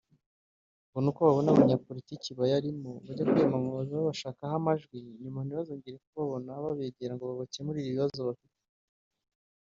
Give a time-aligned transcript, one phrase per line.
[0.87, 7.23] ngo ni uko babona abanyapolitiki bayarimo bajya kwiyamamaza babashakaho amajwi nyuma ntibazongere kubabona babegera ngo
[7.29, 8.57] babakemurire ibibazo bafite